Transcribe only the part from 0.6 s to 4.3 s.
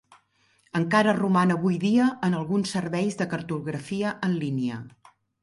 Encara roman avui dia en alguns serveis de cartografia